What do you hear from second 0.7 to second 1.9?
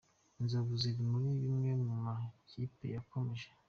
ziri muri amwe